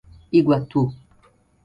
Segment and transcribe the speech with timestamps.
[0.39, 0.81] Iguatu